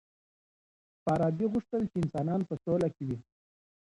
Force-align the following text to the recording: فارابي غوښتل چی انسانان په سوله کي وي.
فارابي 1.03 1.45
غوښتل 1.51 1.83
چی 1.91 1.97
انسانان 2.03 2.41
په 2.49 2.53
سوله 2.63 2.87
کي 2.95 3.03
وي. 3.07 3.17